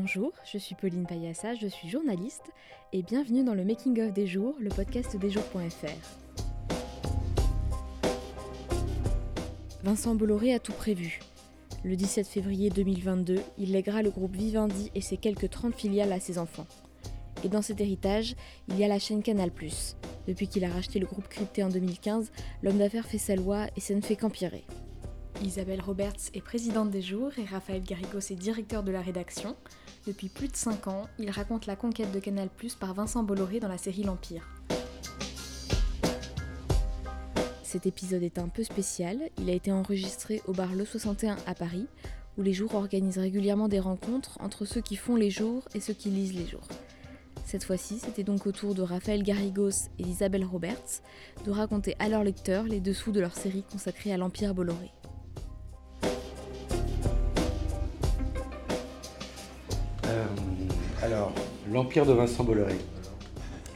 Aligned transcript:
Bonjour, 0.00 0.32
je 0.50 0.56
suis 0.56 0.74
Pauline 0.74 1.04
Payassa, 1.04 1.54
je 1.54 1.66
suis 1.66 1.90
journaliste 1.90 2.52
et 2.94 3.02
bienvenue 3.02 3.44
dans 3.44 3.52
le 3.52 3.66
Making 3.66 4.00
of 4.00 4.14
des 4.14 4.26
jours, 4.26 4.54
le 4.58 4.70
podcast 4.70 5.14
des 5.14 5.28
jours.fr. 5.28 5.88
Vincent 9.82 10.14
Bolloré 10.14 10.54
a 10.54 10.58
tout 10.58 10.72
prévu. 10.72 11.20
Le 11.84 11.96
17 11.96 12.26
février 12.26 12.70
2022, 12.70 13.40
il 13.58 13.72
lèguera 13.72 14.00
le 14.00 14.08
groupe 14.08 14.34
Vivendi 14.34 14.90
et 14.94 15.02
ses 15.02 15.18
quelques 15.18 15.50
30 15.50 15.74
filiales 15.74 16.14
à 16.14 16.20
ses 16.20 16.38
enfants. 16.38 16.66
Et 17.44 17.50
dans 17.50 17.60
cet 17.60 17.82
héritage, 17.82 18.36
il 18.68 18.78
y 18.78 18.84
a 18.84 18.88
la 18.88 18.98
chaîne 18.98 19.22
Canal+. 19.22 19.50
Depuis 20.26 20.48
qu'il 20.48 20.64
a 20.64 20.70
racheté 20.70 20.98
le 20.98 21.06
groupe 21.06 21.28
Crypté 21.28 21.62
en 21.62 21.68
2015, 21.68 22.32
l'homme 22.62 22.78
d'affaires 22.78 23.06
fait 23.06 23.18
sa 23.18 23.36
loi 23.36 23.66
et 23.76 23.80
ça 23.80 23.94
ne 23.94 24.00
fait 24.00 24.16
qu'empirer. 24.16 24.64
Isabelle 25.42 25.80
Roberts 25.80 26.30
est 26.34 26.42
présidente 26.42 26.90
des 26.90 27.00
jours 27.00 27.30
et 27.38 27.44
Raphaël 27.44 27.82
Garrigos 27.82 28.18
est 28.18 28.34
directeur 28.34 28.82
de 28.82 28.90
la 28.90 29.00
rédaction. 29.00 29.56
Depuis 30.06 30.28
plus 30.28 30.48
de 30.48 30.56
5 30.56 30.88
ans, 30.88 31.06
il 31.18 31.30
raconte 31.30 31.66
la 31.66 31.76
conquête 31.76 32.12
de 32.12 32.18
Canal+, 32.18 32.50
par 32.78 32.92
Vincent 32.92 33.22
Bolloré 33.22 33.58
dans 33.58 33.68
la 33.68 33.78
série 33.78 34.02
L'Empire. 34.02 34.46
Cet 37.62 37.86
épisode 37.86 38.22
est 38.22 38.38
un 38.38 38.48
peu 38.48 38.64
spécial, 38.64 39.18
il 39.38 39.48
a 39.48 39.54
été 39.54 39.72
enregistré 39.72 40.42
au 40.46 40.52
bar 40.52 40.74
Le 40.74 40.84
61 40.84 41.36
à 41.46 41.54
Paris, 41.54 41.86
où 42.36 42.42
les 42.42 42.52
jours 42.52 42.74
organisent 42.74 43.18
régulièrement 43.18 43.68
des 43.68 43.80
rencontres 43.80 44.36
entre 44.40 44.66
ceux 44.66 44.80
qui 44.80 44.96
font 44.96 45.16
les 45.16 45.30
jours 45.30 45.62
et 45.74 45.80
ceux 45.80 45.94
qui 45.94 46.10
lisent 46.10 46.34
les 46.34 46.46
jours. 46.46 46.68
Cette 47.46 47.64
fois-ci, 47.64 47.98
c'était 47.98 48.24
donc 48.24 48.46
au 48.46 48.52
tour 48.52 48.74
de 48.74 48.82
Raphaël 48.82 49.22
Garrigos 49.22 49.88
et 49.98 50.02
d'Isabelle 50.02 50.44
Roberts 50.44 51.00
de 51.44 51.50
raconter 51.50 51.96
à 51.98 52.08
leurs 52.08 52.24
lecteurs 52.24 52.64
les 52.64 52.80
dessous 52.80 53.10
de 53.10 53.20
leur 53.20 53.34
série 53.34 53.64
consacrée 53.70 54.12
à 54.12 54.16
l'Empire 54.16 54.54
Bolloré. 54.54 54.90
Euh, 60.10 60.24
alors, 61.02 61.32
l'empire 61.70 62.04
de 62.04 62.12
Vincent 62.12 62.44
Bolloré. 62.44 62.74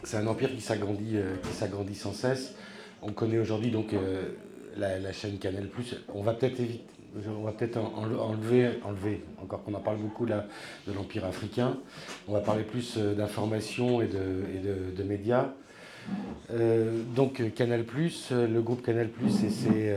C'est 0.02 0.16
un 0.16 0.26
empire 0.26 0.50
qui 0.54 0.60
s'agrandit, 0.60 1.16
euh, 1.16 1.36
qui 1.42 1.52
s'agrandit 1.52 1.94
sans 1.94 2.12
cesse 2.12 2.54
on 3.04 3.12
connaît 3.12 3.38
aujourd'hui 3.38 3.70
donc 3.70 3.92
euh, 3.92 4.30
la, 4.76 5.12
chaîne 5.12 5.38
Canal+. 5.38 5.68
On 6.14 6.22
va 6.22 6.32
peut-être 6.32 7.78
enlever, 7.78 9.22
encore 9.42 9.62
qu'on 9.62 9.74
en 9.74 9.80
parle 9.80 9.98
beaucoup 9.98 10.26
de 10.26 10.32
l'Empire 10.94 11.26
africain. 11.26 11.76
On 12.26 12.32
va 12.32 12.40
parler 12.40 12.62
plus 12.62 12.94
euh, 12.96 13.14
d'information 13.14 14.00
et, 14.00 14.06
de, 14.08 15.02
médias. 15.04 15.52
Donc 17.14 17.42
Canal+, 17.54 17.84
le 18.30 18.60
groupe 18.60 18.82
Canal+, 18.82 19.10
c'est 19.50 19.96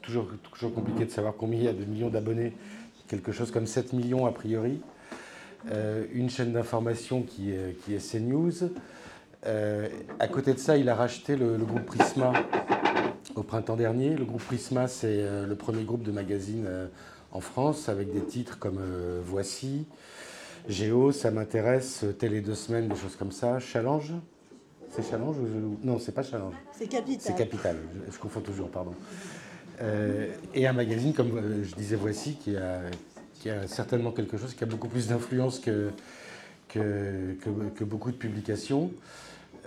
toujours, 0.00 0.28
toujours 0.52 0.74
compliqué 0.74 1.04
de 1.04 1.10
savoir 1.10 1.34
combien 1.36 1.58
il 1.58 1.64
y 1.64 1.68
a 1.68 1.72
de 1.72 1.84
millions 1.84 2.08
d'abonnés, 2.08 2.52
quelque 3.08 3.32
chose 3.32 3.50
comme 3.50 3.66
7 3.66 3.92
millions 3.92 4.26
a 4.26 4.32
priori. 4.32 4.80
Une 6.12 6.30
chaîne 6.30 6.52
d'information 6.52 7.22
qui, 7.22 7.52
qui 7.84 7.94
est 7.94 8.12
CNews, 8.12 8.70
euh, 9.46 9.88
à 10.18 10.28
côté 10.28 10.52
de 10.54 10.58
ça, 10.58 10.76
il 10.76 10.88
a 10.88 10.94
racheté 10.94 11.36
le, 11.36 11.56
groupe 11.58 11.84
Prisma 11.84 12.32
au 13.34 13.42
printemps 13.42 13.76
dernier. 13.76 14.14
Le 14.16 14.24
groupe 14.24 14.42
Prisma, 14.42 14.88
c'est 14.88 15.20
euh, 15.20 15.46
le 15.46 15.54
premier 15.54 15.84
groupe 15.84 16.02
de 16.02 16.10
magazines 16.10 16.64
euh, 16.66 16.86
en 17.32 17.40
France 17.40 17.88
avec 17.88 18.12
des 18.12 18.22
titres 18.22 18.58
comme 18.58 18.80
Voici, 19.24 19.86
Géo, 20.68 21.12
Ça 21.12 21.30
m'intéresse, 21.30 22.04
Télé 22.18 22.40
deux 22.40 22.54
semaines, 22.54 22.88
des 22.88 22.96
choses 22.96 23.16
comme 23.16 23.32
ça. 23.32 23.58
Challenge? 23.60 24.12
C'est 24.90 25.08
Challenge 25.08 25.36
ou 25.36 25.76
Non, 25.82 25.98
c'est 25.98 26.12
pas 26.12 26.22
Challenge. 26.22 26.54
C'est 26.72 26.88
Capital. 26.88 27.20
C'est 27.20 27.36
Capital, 27.36 27.76
je, 28.10 28.18
confonds 28.18 28.40
toujours, 28.40 28.70
pardon. 28.70 28.94
et 30.54 30.66
un 30.66 30.72
magazine 30.72 31.12
comme 31.12 31.62
je 31.62 31.74
disais 31.74 31.96
Voici 31.96 32.36
qui 32.36 32.56
a, 32.56 32.80
qui 33.46 33.50
a 33.50 33.68
certainement 33.68 34.10
quelque 34.10 34.38
chose 34.38 34.54
qui 34.54 34.64
a 34.64 34.66
beaucoup 34.66 34.88
plus 34.88 35.06
d'influence 35.06 35.60
que, 35.60 35.90
que, 36.68 37.84
beaucoup 37.84 38.10
de 38.10 38.16
publications. 38.16 38.90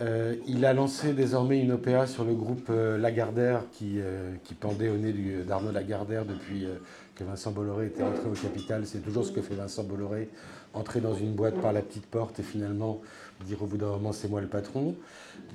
Euh, 0.02 0.36
il 0.48 0.66
a 0.66 0.74
lancé 0.74 1.14
désormais 1.14 1.62
une 1.62 1.72
OPA 1.72 2.06
sur 2.08 2.26
le 2.26 2.34
groupe 2.34 2.68
euh, 2.70 2.98
Lagardère 2.98 3.64
qui, 3.72 3.96
euh, 4.00 4.34
qui, 4.44 4.54
pendait 4.54 4.90
au 4.90 4.98
nez 4.98 5.14
d'Arnaud 5.48 5.72
Lagardère 5.72 6.26
depuis 6.26 6.68
que 7.16 7.24
Vincent 7.24 7.52
Bolloré 7.52 7.88
était 7.88 8.04
entré 8.04 8.30
au 8.30 8.34
capital. 8.34 8.86
C'est 8.86 9.00
toujours 9.00 9.26
ce 9.26 9.32
que 9.32 9.42
fait 9.42 9.56
Vincent 9.56 9.84
Bolloré, 9.84 10.30
entrer 10.74 11.00
dans 11.00 11.16
une 11.16 11.34
boîte 11.34 11.56
par 11.62 11.72
la 11.72 11.82
petite 11.82 12.06
porte 12.06 12.40
et 12.40 12.44
finalement 12.44 13.02
dire 13.46 13.64
au 13.64 13.66
bout 13.66 13.78
d'un 13.78 13.88
moment 13.88 14.12
c'est 14.12 14.28
moi 14.28 14.42
le 14.42 14.48
patron. 14.48 14.96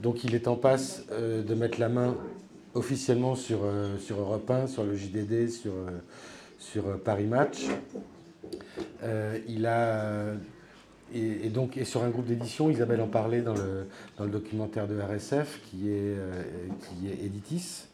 Donc 0.02 0.24
il 0.24 0.34
est 0.34 0.48
en 0.48 0.56
passe 0.56 1.04
de 1.10 1.54
mettre 1.54 1.78
la 1.78 1.90
main 1.90 2.16
officiellement 2.74 3.34
sur, 3.34 3.60
sur 3.98 4.18
Europe 4.18 4.50
1, 4.50 4.66
sur 4.66 4.84
le 4.84 4.94
JDD, 4.96 5.50
sur, 5.50 5.72
sur 6.58 6.98
Paris 7.00 7.26
Match. 7.26 7.66
Il 9.48 9.66
a 9.66 10.34
et, 11.14 11.48
donc, 11.48 11.76
et 11.76 11.84
sur 11.84 12.02
un 12.02 12.08
groupe 12.08 12.26
d'édition, 12.26 12.70
Isabelle 12.70 13.00
en 13.00 13.06
parlait 13.06 13.40
dans 13.40 13.54
le, 13.54 13.86
dans 14.18 14.24
le 14.24 14.30
documentaire 14.30 14.88
de 14.88 14.98
RSF, 15.00 15.60
qui 15.64 15.90
est, 15.90 16.16
euh, 16.16 16.42
qui 16.80 17.08
est 17.08 17.24
Editis, 17.24 17.84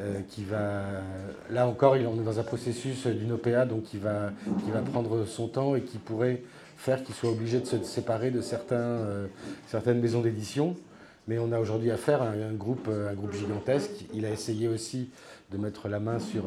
euh, 0.00 0.20
qui 0.28 0.44
va, 0.44 0.84
là 1.50 1.66
encore, 1.66 1.96
il 1.96 2.02
est 2.02 2.24
dans 2.24 2.38
un 2.38 2.42
processus 2.42 3.06
d'une 3.06 3.32
OPA, 3.32 3.66
donc 3.66 3.84
qui 3.84 3.98
va, 3.98 4.32
qui 4.64 4.70
va 4.70 4.80
prendre 4.80 5.26
son 5.26 5.48
temps 5.48 5.76
et 5.76 5.82
qui 5.82 5.98
pourrait 5.98 6.42
faire 6.76 7.02
qu'il 7.02 7.14
soit 7.14 7.30
obligé 7.30 7.60
de 7.60 7.66
se 7.66 7.82
séparer 7.82 8.30
de 8.30 8.40
certains, 8.40 8.76
euh, 8.76 9.26
certaines 9.66 10.00
maisons 10.00 10.20
d'édition. 10.22 10.76
Mais 11.26 11.38
on 11.38 11.52
a 11.52 11.58
aujourd'hui 11.58 11.90
affaire 11.90 12.22
à 12.22 12.32
groupe, 12.56 12.88
un 12.88 13.12
groupe 13.12 13.34
gigantesque. 13.34 14.06
Il 14.14 14.24
a 14.24 14.30
essayé 14.30 14.68
aussi 14.68 15.10
de 15.52 15.58
mettre 15.58 15.88
la 15.88 16.00
main 16.00 16.18
sur 16.18 16.44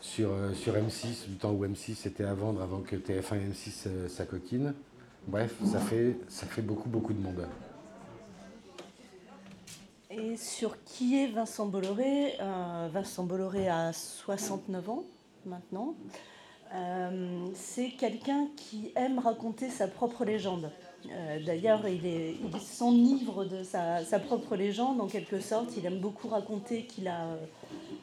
sur, 0.00 0.30
euh, 0.30 0.52
sur 0.54 0.74
M6, 0.74 1.28
du 1.28 1.36
temps 1.36 1.52
où 1.52 1.64
M6 1.64 2.06
était 2.06 2.24
à 2.24 2.34
vendre 2.34 2.62
avant 2.62 2.80
que 2.80 2.96
TF1 2.96 3.36
et 3.36 3.48
M6 3.50 3.84
euh, 3.86 4.08
s'acoquinent. 4.08 4.74
Bref, 5.26 5.54
ça 5.64 5.80
fait, 5.80 6.16
ça 6.28 6.46
beaucoup, 6.62 6.88
beaucoup 6.88 7.12
de 7.12 7.20
monde. 7.20 7.46
Et 10.10 10.36
sur 10.36 10.82
qui 10.84 11.20
est 11.20 11.26
Vincent 11.26 11.66
Bolloré 11.66 12.34
euh, 12.40 12.88
Vincent 12.92 13.24
Bolloré 13.24 13.68
a 13.68 13.92
69 13.92 14.88
ans 14.88 15.04
maintenant. 15.44 15.94
c'est 17.54 17.90
quelqu'un 17.90 18.48
qui 18.56 18.92
aime 18.94 19.18
raconter 19.18 19.68
sa 19.68 19.88
propre 19.88 20.24
légende. 20.24 20.70
D'ailleurs, 21.44 21.86
il, 21.86 22.04
il 22.04 22.60
s'enivre 22.60 23.44
de 23.44 23.62
sa, 23.62 24.04
sa, 24.04 24.18
propre 24.18 24.56
légende 24.56 25.00
en 25.00 25.06
quelque 25.06 25.40
sorte. 25.40 25.76
Il 25.76 25.86
aime 25.86 26.00
beaucoup 26.00 26.28
raconter 26.28 26.84
qu'il 26.84 27.06
a 27.06 27.36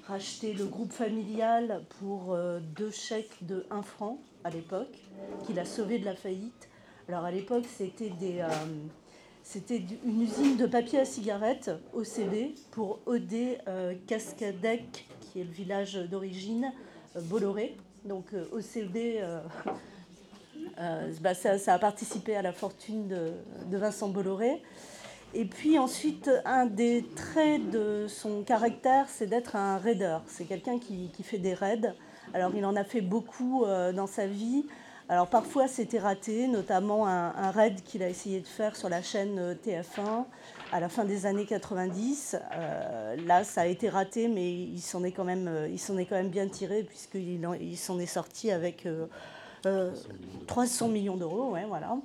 racheté 0.07 0.53
le 0.53 0.65
groupe 0.65 0.91
familial 0.91 1.83
pour 1.99 2.33
euh, 2.33 2.59
deux 2.75 2.91
chèques 2.91 3.37
de 3.41 3.65
1 3.69 3.81
franc 3.81 4.19
à 4.43 4.49
l'époque, 4.49 4.97
qu'il 5.45 5.59
a 5.59 5.65
sauvé 5.65 5.99
de 5.99 6.05
la 6.05 6.15
faillite. 6.15 6.69
Alors 7.07 7.25
à 7.25 7.31
l'époque, 7.31 7.65
c'était. 7.69 8.11
Euh, 8.41 8.49
une 10.05 10.21
usine 10.21 10.55
de 10.55 10.65
papier 10.65 10.99
à 10.99 11.05
cigarettes, 11.05 11.69
OCB, 11.93 12.55
pour 12.71 13.01
OD 13.05 13.33
euh, 13.67 13.93
Cascadec, 14.07 15.05
qui 15.19 15.41
est 15.41 15.43
le 15.43 15.51
village 15.51 15.95
d'origine, 15.95 16.71
Bolloré. 17.23 17.75
Donc 18.05 18.33
OCB, 18.53 19.21
bah, 21.21 21.33
ça, 21.33 21.73
a 21.73 21.77
participé 21.77 22.37
à 22.37 22.41
la 22.41 22.53
fortune 22.53 23.09
de, 23.09 23.33
de 23.69 23.77
Vincent 23.77 24.07
Bolloré. 24.07 24.61
Et 25.35 25.45
puis 25.45 25.79
ensuite, 25.79 26.29
un 26.45 26.67
des 26.67 27.03
traits 27.15 27.71
de 27.71 28.05
son 28.07 28.43
caractère, 28.43 29.07
c'est 29.09 29.25
d'être 29.25 29.55
un 29.55 29.77
raider. 29.77 30.17
C'est 30.27 30.45
quelqu'un 30.45 30.77
qui, 30.77 31.09
fait 31.23 31.39
des 31.39 31.55
raids. 31.55 31.93
Alors 32.35 32.51
il 32.55 32.63
en 32.65 32.75
a 32.75 32.83
fait 32.83 33.01
beaucoup 33.01 33.65
euh, 33.65 33.91
dans 33.91 34.05
sa 34.05 34.27
vie. 34.27 34.65
Alors 35.09 35.27
parfois 35.27 35.67
c'était 35.67 35.99
raté, 35.99 36.47
notamment 36.47 37.07
un, 37.07 37.51
raid 37.51 37.81
qu'il 37.83 38.03
a 38.03 38.09
essayé 38.09 38.41
de 38.41 38.47
faire 38.47 38.75
sur 38.75 38.89
la 38.89 39.01
chaîne 39.01 39.37
euh, 39.39 39.55
TF1 39.55 40.25
à 40.71 40.79
la 40.79 40.87
fin 40.87 41.03
des 41.03 41.25
années 41.25 41.45
90. 41.45 42.37
Euh, 42.53 43.15
là 43.25 43.43
ça 43.43 43.61
a 43.61 43.65
été 43.65 43.89
raté, 43.89 44.27
mais 44.27 44.51
il 44.53 44.81
s'en 44.81 45.03
est, 45.03 45.11
quand 45.11 45.25
même, 45.25 45.67
il 45.69 45.79
s'en 45.79 45.97
est 45.97 46.05
quand 46.05 46.15
même 46.15 46.29
bien 46.29 46.47
tiré 46.47 46.83
puisqu'il 46.83 47.43
il 47.59 47.77
s'en 47.77 47.99
est 47.99 48.05
sorti 48.05 48.51
avec 48.51 48.87
300 50.47 50.87
millions 50.89 51.17
d'euros. 51.17 51.51
Ouais, 51.51 51.65
voilà 51.67 51.97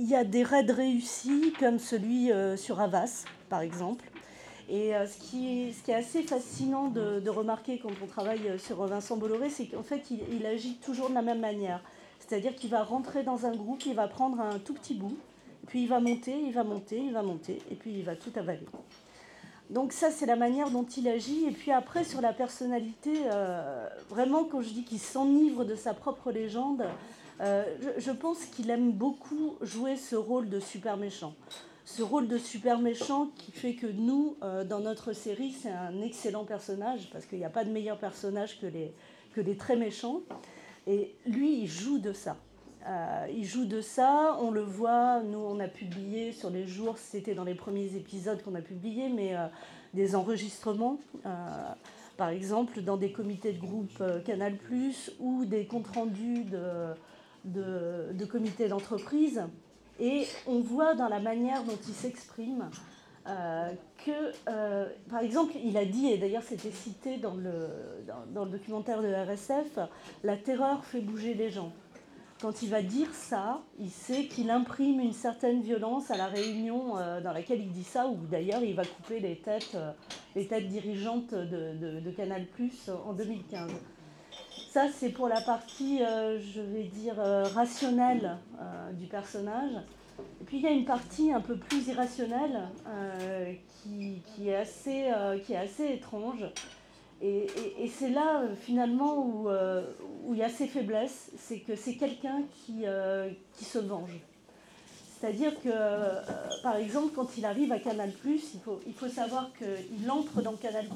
il 0.00 0.08
y 0.08 0.16
a 0.16 0.24
des 0.24 0.42
raids 0.42 0.72
réussis 0.72 1.52
comme 1.60 1.78
celui 1.78 2.32
euh, 2.32 2.56
sur 2.56 2.80
Havas, 2.80 3.24
par 3.50 3.60
exemple. 3.60 4.06
Et 4.68 4.96
euh, 4.96 5.06
ce, 5.06 5.18
qui 5.18 5.66
est, 5.68 5.72
ce, 5.72 5.82
qui 5.82 5.90
est, 5.90 5.94
assez 5.94 6.22
fascinant 6.22 6.88
de, 6.88 7.28
remarquer 7.28 7.78
quand 7.78 7.90
on 8.02 8.06
travaille 8.06 8.48
euh, 8.48 8.58
sur 8.58 8.82
Vincent 8.86 9.18
Bolloré, 9.18 9.50
c'est 9.50 9.66
qu'en 9.66 9.82
fait, 9.82 10.10
il, 10.10 10.46
agit 10.46 10.76
toujours 10.76 11.10
de 11.10 11.14
la 11.14 11.22
même 11.22 11.40
manière. 11.40 11.82
C'est-à-dire 12.18 12.54
qu'il 12.54 12.70
va 12.70 12.82
rentrer 12.82 13.24
dans 13.24 13.44
un 13.44 13.54
groupe, 13.54 13.84
il 13.84 13.94
va 13.94 14.08
prendre 14.08 14.40
un 14.40 14.58
tout 14.58 14.72
petit 14.72 14.94
bout, 14.94 15.18
puis 15.66 15.82
il 15.82 15.88
va 15.88 16.00
monter, 16.00 16.34
il 16.34 16.52
va 16.52 16.64
monter, 16.64 16.98
il 16.98 17.12
va 17.12 17.22
monter, 17.22 17.58
et 17.70 17.74
puis 17.74 17.92
il 17.92 18.04
va 18.04 18.16
tout 18.16 18.32
avaler. 18.36 18.66
Donc 19.68 19.92
ça, 19.92 20.10
c'est 20.10 20.26
la 20.26 20.36
manière 20.36 20.70
dont 20.70 20.84
il 20.84 21.08
agit. 21.08 21.44
Et 21.46 21.52
puis 21.52 21.72
après, 21.72 22.04
sur 22.04 22.20
la 22.20 22.32
personnalité, 22.32 23.12
vraiment, 24.08 24.44
quand 24.44 24.62
je 24.62 24.70
dis 24.70 24.84
qu'il 24.84 24.98
s'enivre 24.98 25.64
de 25.64 25.76
sa 25.76 25.94
propre 25.94 26.32
légende, 26.32 26.84
euh, 27.40 27.64
je, 27.98 28.10
pense 28.10 28.44
qu'il 28.46 28.70
aime 28.70 28.92
beaucoup 28.92 29.56
jouer 29.62 29.96
ce 29.96 30.16
rôle 30.16 30.48
de 30.48 30.60
super 30.60 30.96
méchant. 30.96 31.34
Ce 31.84 32.02
rôle 32.02 32.28
de 32.28 32.38
super 32.38 32.78
méchant 32.78 33.30
qui 33.36 33.52
fait 33.52 33.74
que 33.74 33.86
nous, 33.86 34.36
euh, 34.42 34.64
dans 34.64 34.80
notre 34.80 35.12
série, 35.12 35.52
c'est 35.52 35.70
un 35.70 36.00
excellent 36.02 36.44
personnage, 36.44 37.08
parce 37.10 37.26
qu'il 37.26 37.38
n'y 37.38 37.44
a 37.44 37.50
pas 37.50 37.64
de 37.64 37.70
meilleur 37.70 37.98
personnage 37.98 38.60
que 38.60 38.66
les, 38.66 39.56
très 39.56 39.76
méchants. 39.76 40.20
Et 40.86 41.14
lui, 41.26 41.62
il 41.62 41.66
joue 41.66 41.98
de 41.98 42.12
ça. 42.12 42.36
il 43.32 43.44
joue 43.44 43.64
de 43.64 43.80
ça, 43.80 44.38
on 44.40 44.50
le 44.50 44.62
voit, 44.62 45.22
nous 45.22 45.38
on 45.38 45.60
a 45.60 45.68
publié 45.68 46.32
sur 46.32 46.50
les 46.50 46.66
jours, 46.66 46.98
c'était 46.98 47.34
dans 47.34 47.44
les 47.44 47.54
premiers 47.54 47.94
épisodes 47.96 48.42
qu'on 48.42 48.54
a 48.54 48.62
publié, 48.62 49.08
mais 49.08 49.34
des 49.92 50.14
enregistrements 50.14 50.98
par 52.20 52.28
exemple 52.28 52.82
dans 52.82 52.98
des 52.98 53.12
comités 53.12 53.54
de 53.54 53.58
groupe 53.58 53.96
euh, 54.02 54.20
Canal⁇ 54.20 54.58
ou 55.20 55.46
des 55.46 55.64
comptes 55.64 55.86
rendus 55.86 56.44
de, 56.44 56.92
de, 57.44 58.24
comités 58.24 58.68
d'entreprise. 58.68 59.42
Et 59.98 60.26
on 60.46 60.60
voit 60.60 60.94
dans 60.94 61.08
la 61.08 61.20
manière 61.20 61.62
dont 61.64 61.78
il 61.86 61.94
s'exprime 61.94 62.70
euh, 63.28 63.70
que, 64.04 64.32
euh, 64.48 64.88
par 65.10 65.20
exemple, 65.20 65.52
il 65.62 65.76
a 65.76 65.84
dit, 65.84 66.06
et 66.06 66.16
d'ailleurs 66.16 66.42
c'était 66.42 66.70
cité 66.70 67.18
dans 67.18 67.34
le, 67.34 68.46
documentaire 68.46 69.02
de 69.02 69.08
RSF, 69.08 69.78
la 70.24 70.36
terreur 70.36 70.84
fait 70.84 71.00
bouger 71.00 71.34
les 71.34 71.50
gens 71.50 71.72
quand 72.40 72.62
il 72.62 72.70
va 72.70 72.80
dire 72.80 73.12
ça, 73.12 73.60
il 73.78 73.90
sait 73.90 74.24
qu'il 74.24 74.50
imprime 74.50 74.98
une 74.98 75.12
certaine 75.12 75.60
violence 75.60 76.10
à 76.10 76.16
la 76.16 76.26
réunion 76.26 76.96
euh, 76.96 77.20
dans 77.20 77.34
laquelle 77.34 77.60
il 77.60 77.70
dit 77.70 77.84
ça, 77.84 78.06
ou 78.06 78.16
d'ailleurs 78.30 78.62
il 78.62 78.74
va 78.74 78.82
couper 78.82 79.20
les 79.20 79.36
têtes, 79.36 79.76
les 80.34 80.46
têtes 80.46 80.66
dirigeantes 80.66 81.34
de, 81.34 82.10
Canal 82.16 82.46
Plus 82.46 82.88
en 82.88 83.12
2015. 83.12 83.70
Ça, 84.72 84.86
c'est 84.88 85.10
pour 85.10 85.28
la 85.28 85.40
partie, 85.40 86.02
euh, 86.02 86.38
je 86.40 86.60
vais 86.60 86.84
dire, 86.84 87.16
rationnelle 87.54 88.36
du 88.94 89.06
personnage. 89.06 89.72
Et 90.40 90.44
puis 90.44 90.58
il 90.58 90.62
y 90.62 90.66
a 90.66 90.70
une 90.70 90.84
partie 90.84 91.32
un 91.32 91.40
peu 91.40 91.56
plus 91.56 91.88
irrationnelle 91.88 92.68
qui, 93.82 94.48
est 94.48 94.56
assez, 94.56 95.10
qui 95.44 95.54
est 95.54 95.56
assez 95.56 95.86
étrange. 95.86 96.44
Et, 97.22 97.46
c'est 97.98 98.10
là, 98.10 98.40
euh, 98.40 98.54
finalement, 98.58 99.44
euh, 99.46 99.84
où, 100.24 100.32
il 100.32 100.40
y 100.40 100.42
a 100.42 100.48
ses 100.48 100.66
faiblesses, 100.66 101.30
c'est 101.38 101.58
que 101.58 101.76
c'est 101.76 101.96
quelqu'un 101.96 102.42
qui, 102.50 102.84
euh, 102.86 103.28
qui 103.54 103.64
se 103.64 103.78
venge. 103.78 104.18
C'est-à-dire 105.20 105.52
que, 105.62 106.62
par 106.62 106.76
exemple, 106.76 107.12
quand 107.14 107.36
il 107.36 107.44
arrive 107.44 107.72
à 107.72 107.78
Canal, 107.78 108.10
il 108.24 108.38
faut, 108.64 108.80
il 108.86 108.94
faut 108.94 109.08
savoir 109.08 109.50
qu'il 109.58 110.10
entre 110.10 110.40
dans 110.40 110.54
Canal 110.54 110.86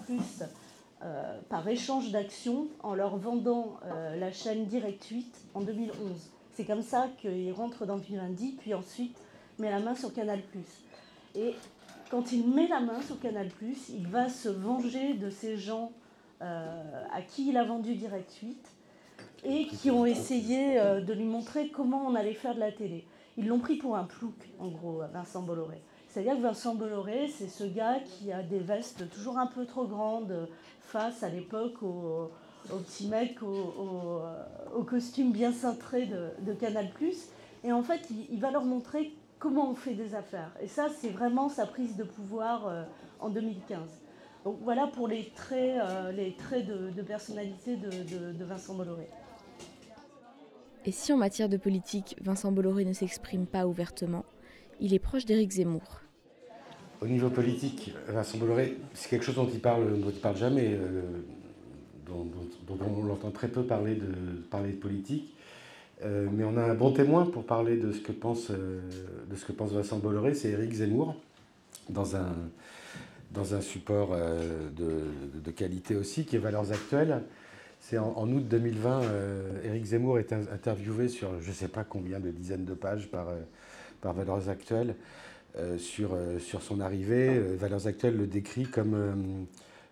par 1.48 1.68
échange 1.68 2.10
d'actions 2.10 2.68
en 2.82 2.94
leur 2.94 3.16
vendant 3.16 3.78
la 4.16 4.32
chaîne 4.32 4.66
Direct 4.66 5.04
8 5.04 5.48
en 5.54 5.60
2011. 5.60 6.30
C'est 6.54 6.64
comme 6.64 6.82
ça 6.82 7.08
qu'il 7.18 7.52
rentre 7.52 7.84
dans 7.84 7.96
Vivendi, 7.96 8.56
puis 8.58 8.74
ensuite 8.74 9.16
met 9.58 9.70
la 9.70 9.80
main 9.80 9.94
sur 9.94 10.12
Canal. 10.12 10.40
Et 11.34 11.54
quand 12.10 12.32
il 12.32 12.48
met 12.48 12.68
la 12.68 12.80
main 12.80 13.00
sur 13.02 13.18
Canal, 13.18 13.48
il 13.90 14.06
va 14.06 14.28
se 14.28 14.48
venger 14.48 15.14
de 15.14 15.30
ces 15.30 15.56
gens 15.56 15.92
euh, 16.42 17.04
à 17.12 17.22
qui 17.22 17.48
il 17.48 17.56
a 17.56 17.64
vendu 17.64 17.94
Direct 17.94 18.32
8 18.42 18.56
et 19.44 19.66
qui 19.66 19.90
ont 19.90 20.06
essayé 20.06 20.78
euh, 20.78 21.00
de 21.00 21.12
lui 21.12 21.24
montrer 21.24 21.68
comment 21.68 22.06
on 22.06 22.14
allait 22.14 22.34
faire 22.34 22.54
de 22.54 22.60
la 22.60 22.72
télé. 22.72 23.04
Ils 23.36 23.48
l'ont 23.48 23.58
pris 23.58 23.76
pour 23.76 23.96
un 23.96 24.04
plouc, 24.04 24.34
en 24.60 24.68
gros, 24.68 25.02
Vincent 25.12 25.42
Bolloré. 25.42 25.82
C'est-à-dire 26.14 26.36
que 26.36 26.42
Vincent 26.42 26.76
Bolloré, 26.76 27.26
c'est 27.26 27.48
ce 27.48 27.64
gars 27.64 27.98
qui 27.98 28.30
a 28.30 28.44
des 28.44 28.60
vestes 28.60 29.10
toujours 29.10 29.36
un 29.36 29.48
peu 29.48 29.66
trop 29.66 29.84
grandes 29.84 30.48
face 30.80 31.24
à 31.24 31.28
l'époque 31.28 31.82
aux, 31.82 32.30
petits 32.68 33.08
mecs 33.08 33.42
au, 33.42 34.82
costume 34.84 35.32
bien 35.32 35.50
cintré 35.52 36.06
de, 36.06 36.52
Canal+. 36.52 36.86
Et 37.64 37.72
en 37.72 37.82
fait, 37.82 38.08
il, 38.30 38.38
va 38.38 38.52
leur 38.52 38.64
montrer 38.64 39.12
comment 39.40 39.68
on 39.68 39.74
fait 39.74 39.94
des 39.94 40.14
affaires. 40.14 40.52
Et 40.62 40.68
ça, 40.68 40.86
c'est 40.88 41.08
vraiment 41.08 41.48
sa 41.48 41.66
prise 41.66 41.96
de 41.96 42.04
pouvoir 42.04 42.68
euh, 42.68 42.84
en 43.18 43.28
2015. 43.28 43.80
Donc 44.44 44.58
voilà 44.62 44.86
pour 44.86 45.08
les 45.08 45.32
traits, 45.34 45.80
euh, 45.82 46.12
les 46.12 46.36
traits 46.36 46.64
de, 46.64 47.02
personnalité 47.02 47.74
de, 47.74 48.44
Vincent 48.44 48.74
Bolloré. 48.74 49.08
Et 50.84 50.92
si 50.92 51.12
en 51.12 51.16
matière 51.16 51.48
de 51.48 51.56
politique, 51.56 52.14
Vincent 52.20 52.52
Bolloré 52.52 52.84
ne 52.84 52.92
s'exprime 52.92 53.46
pas 53.46 53.66
ouvertement, 53.66 54.24
il 54.80 54.94
est 54.94 54.98
proche 54.98 55.24
d'Éric 55.24 55.52
Zemmour. 55.52 56.00
Au 57.00 57.06
niveau 57.06 57.28
politique, 57.28 57.92
Vincent 58.08 58.38
Bolloré, 58.38 58.76
c'est 58.94 59.10
quelque 59.10 59.24
chose 59.24 59.34
dont 59.34 59.48
il 59.52 59.60
parle, 59.60 60.00
dont 60.00 60.10
il 60.10 60.20
parle 60.20 60.36
jamais, 60.36 60.70
euh, 60.72 61.02
dont, 62.06 62.26
on 62.68 63.04
l'entend 63.04 63.30
très 63.30 63.48
peu 63.48 63.62
parler 63.64 63.94
de, 63.94 64.06
parler 64.50 64.70
de 64.70 64.76
politique. 64.76 65.34
Euh, 66.02 66.28
mais 66.32 66.44
on 66.44 66.56
a 66.56 66.62
un 66.62 66.74
bon 66.74 66.92
témoin 66.92 67.26
pour 67.26 67.44
parler 67.44 67.76
de 67.76 67.92
ce 67.92 68.00
que 68.00 68.12
pense, 68.12 68.50
de 68.50 69.36
ce 69.36 69.44
que 69.44 69.52
pense 69.52 69.72
Vincent 69.72 69.98
Bolloré, 69.98 70.34
c'est 70.34 70.50
Éric 70.50 70.72
Zemmour, 70.72 71.14
dans 71.90 72.16
un, 72.16 72.34
dans 73.34 73.54
un 73.54 73.60
support 73.60 74.10
euh, 74.12 74.70
de, 74.70 75.50
qualité 75.50 75.96
aussi, 75.96 76.24
qui 76.24 76.36
est 76.36 76.38
Valeurs 76.38 76.72
Actuelles. 76.72 77.22
C'est 77.80 77.98
en, 77.98 78.30
août 78.30 78.48
2020, 78.48 79.02
euh, 79.02 79.62
Éric 79.64 79.84
Zemmour 79.84 80.18
est 80.18 80.32
interviewé 80.32 81.08
sur 81.08 81.38
je 81.42 81.48
ne 81.48 81.54
sais 81.54 81.68
pas 81.68 81.84
combien 81.84 82.18
de 82.18 82.30
dizaines 82.30 82.64
de 82.64 82.72
pages 82.72 83.10
par, 83.10 83.28
euh, 83.28 83.40
par 84.04 84.12
Valeurs 84.12 84.48
Actuelles 84.48 84.94
sur, 85.78 86.16
sur 86.38 86.62
son 86.62 86.80
arrivée. 86.80 87.38
Valeurs 87.38 87.86
Actuelles 87.86 88.16
le 88.16 88.26
décrit 88.26 88.66
comme 88.66 89.46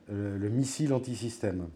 le 0.08 0.48
missile 0.48 0.92
anti-système. 0.92 1.68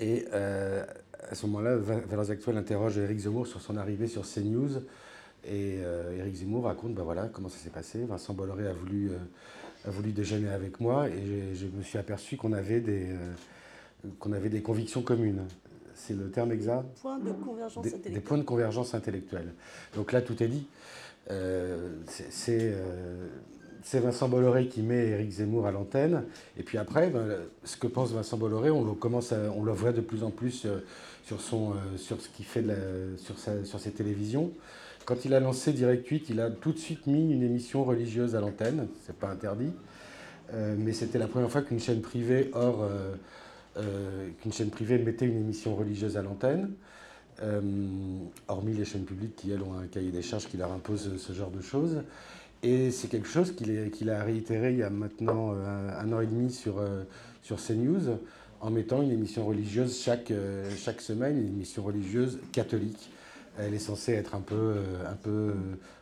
Et 0.00 0.26
à 0.32 1.34
ce 1.34 1.46
moment-là, 1.46 1.76
Valeurs 1.76 2.30
Actuelles 2.30 2.56
interroge 2.56 2.96
Éric 2.98 3.18
Zemmour 3.18 3.46
sur 3.46 3.60
son 3.60 3.76
arrivée 3.76 4.06
sur 4.06 4.22
CNews. 4.26 4.82
Et 5.44 5.80
Éric 6.18 6.36
Zemmour 6.36 6.64
raconte 6.64 6.94
ben 6.94 7.02
voilà, 7.02 7.28
comment 7.32 7.48
ça 7.48 7.58
s'est 7.58 7.70
passé. 7.70 8.04
Vincent 8.04 8.34
Bolloré 8.34 8.66
a 8.66 8.72
voulu 8.72 9.10
a 9.86 9.90
voulu 9.90 10.12
déjeuner 10.12 10.50
avec 10.50 10.80
moi 10.80 11.08
et 11.08 11.54
je 11.54 11.66
me 11.66 11.82
suis 11.82 11.98
aperçu 11.98 12.36
qu'on 12.36 12.52
avait, 12.52 12.80
des, 12.80 13.10
euh, 13.10 14.08
qu'on 14.18 14.32
avait 14.32 14.48
des 14.48 14.62
convictions 14.62 15.02
communes. 15.02 15.46
C'est 15.94 16.14
le 16.14 16.30
terme 16.30 16.52
exact? 16.52 16.86
Point 17.00 17.18
de 17.18 17.32
convergence 17.32 17.84
des, 17.84 18.10
des, 18.10 18.20
points 18.20 18.38
de 18.38 18.42
convergence 18.42 18.94
intellectuelle. 18.94 19.52
Donc 19.94 20.12
là, 20.12 20.22
tout 20.22 20.42
est 20.42 20.48
dit. 20.48 20.66
Euh, 21.30 21.90
euh, 22.48 23.28
c'est 23.82 24.00
Vincent 24.00 24.28
Bolloré 24.28 24.68
qui 24.68 24.82
met 24.82 25.08
Éric 25.08 25.30
Zemmour 25.30 25.66
à 25.66 25.72
l'antenne. 25.72 26.24
Et 26.58 26.62
puis 26.62 26.78
après, 26.78 27.08
ben, 27.08 27.26
ce 27.64 27.76
que 27.76 27.86
pense 27.86 28.12
Vincent 28.12 28.36
Bolloré, 28.36 28.70
on 28.70 28.84
le, 28.84 28.92
commence 28.92 29.32
on 29.32 29.62
le 29.62 29.72
voit 29.72 29.92
de 29.92 30.00
plus 30.00 30.22
en 30.22 30.30
plus 30.30 30.66
sur, 31.24 31.40
son, 31.40 31.74
sur 31.96 32.20
ce 32.20 32.28
qu'il 32.28 32.44
fait 32.44 32.64
sur, 33.16 33.38
sa, 33.38 33.64
sur 33.64 33.80
ses 33.80 33.92
télévisions. 33.92 34.52
Quand 35.04 35.24
il 35.24 35.34
a 35.34 35.40
lancé 35.40 35.72
Direct 35.72 36.06
8, 36.06 36.30
il 36.30 36.40
a 36.40 36.50
tout 36.50 36.72
de 36.72 36.78
suite 36.78 37.06
mis 37.06 37.32
une 37.32 37.42
émission 37.42 37.84
religieuse 37.84 38.36
à 38.36 38.40
l'antenne, 38.40 38.86
c'est 39.06 39.16
pas 39.16 39.28
interdit, 39.28 39.72
euh, 40.52 40.76
mais 40.78 40.92
c'était 40.92 41.18
la 41.18 41.26
première 41.26 41.50
fois 41.50 41.62
qu'une 41.62 41.80
chaîne 41.80 42.02
euh, 42.14 43.14
euh, 43.76 44.28
qu'une 44.40 44.52
chaîne 44.52 44.70
privée 44.70 44.98
mettait 44.98 45.26
une 45.26 45.38
émission 45.38 45.74
religieuse 45.74 46.16
à 46.16 46.22
l'antenne, 46.22 46.70
hormis 48.48 48.74
les 48.74 48.84
chaînes 48.84 49.04
publiques 49.04 49.36
qui 49.36 49.50
elles 49.50 49.62
ont 49.62 49.78
un 49.78 49.86
cahier 49.86 50.10
des 50.10 50.22
charges 50.22 50.46
qui 50.46 50.56
leur 50.56 50.72
impose 50.72 51.16
ce 51.16 51.32
genre 51.32 51.50
de 51.50 51.60
choses. 51.60 52.02
Et 52.62 52.90
c'est 52.90 53.08
quelque 53.08 53.28
chose 53.28 53.54
qu'il 53.54 54.10
a 54.10 54.22
réitéré 54.22 54.72
il 54.72 54.78
y 54.78 54.82
a 54.82 54.90
maintenant 54.90 55.54
un, 55.54 56.12
an 56.12 56.20
et 56.20 56.26
demi 56.26 56.50
sur, 56.50 56.82
sur 57.42 57.56
CNews, 57.56 58.18
en 58.60 58.70
mettant 58.70 59.00
une 59.00 59.10
émission 59.10 59.46
religieuse 59.46 59.98
chaque, 59.98 60.32
chaque 60.76 61.00
semaine, 61.00 61.38
une 61.38 61.48
émission 61.48 61.82
religieuse 61.82 62.38
catholique. 62.52 63.10
Elle 63.58 63.74
est 63.74 63.78
censée 63.78 64.12
être 64.12 64.34
un 64.34 64.40
peu, 64.40 64.54
euh, 64.54 65.10
un 65.10 65.16
peu, 65.16 65.30
euh, 65.30 65.54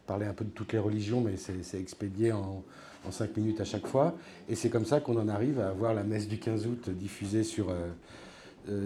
parler 0.06 0.26
un 0.26 0.32
peu 0.32 0.44
de 0.44 0.50
toutes 0.50 0.72
les 0.72 0.78
religions, 0.78 1.20
mais 1.20 1.36
c'est 1.36 1.80
expédié 1.80 2.32
en, 2.32 2.62
en 3.06 3.10
5 3.10 3.36
minutes 3.36 3.60
à 3.60 3.64
chaque 3.64 3.86
fois. 3.86 4.16
Et 4.48 4.54
c'est 4.54 4.70
comme 4.70 4.84
ça 4.84 5.00
qu'on 5.00 5.18
en 5.18 5.28
arrive 5.28 5.60
à 5.60 5.68
avoir 5.68 5.94
la 5.94 6.02
messe 6.02 6.28
du 6.28 6.38
15 6.38 6.66
août 6.66 6.90
diffusée 6.90 7.42
sur, 7.42 7.70
euh, 7.70 7.88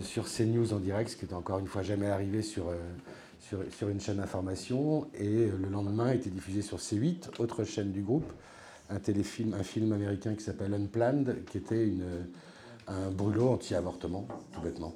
sur 0.03 0.27
CNews 0.29 0.73
en 0.73 0.79
direct, 0.79 1.11
ce 1.11 1.17
qui 1.17 1.25
n'était 1.25 1.35
encore 1.35 1.59
une 1.59 1.67
fois 1.67 1.83
jamais 1.83 2.07
arrivé 2.07 2.43
sur, 2.43 2.73
sur, 3.41 3.59
sur, 3.77 3.89
une 3.89 4.01
chaîne 4.01 4.17
d'information. 4.17 5.07
Et 5.15 5.47
le 5.47 5.69
lendemain 5.71 6.07
a 6.07 6.15
été 6.15 6.31
diffusé 6.31 6.63
sur 6.63 6.79
C8, 6.79 7.41
autre 7.41 7.65
chaîne 7.65 7.93
du 7.93 8.03
groupe, 8.03 8.31
un 8.91 8.99
téléfilm, 8.99 9.55
un 9.55 9.63
film 9.63 9.93
américain 9.93 10.35
qui 10.35 10.43
s'appelle 10.43 10.75
Unplanned, 10.75 11.45
qui 11.47 11.59
était 11.59 11.87
une, 11.87 12.05
un 12.89 13.11
brûlot 13.11 13.51
anti-avortement, 13.51 14.27
tout 14.53 14.61
bêtement. 14.61 14.95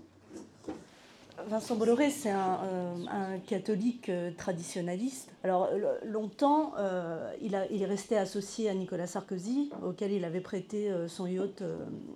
Vincent 1.48 1.76
Bolloré, 1.76 2.10
c'est 2.10 2.30
un, 2.30 2.58
euh, 2.64 3.38
catholique 3.46 4.08
euh, 4.08 4.32
traditionnaliste. 4.36 5.30
Alors 5.44 5.68
longtemps, 6.04 6.72
euh, 6.78 7.30
il, 7.40 7.54
est 7.54 7.86
resté 7.86 8.16
associé 8.16 8.68
à 8.68 8.74
Nicolas 8.74 9.06
Sarkozy, 9.06 9.70
auquel 9.84 10.12
il 10.12 10.24
avait 10.24 10.40
prêté 10.40 10.92
son 11.06 11.26
yacht 11.26 11.62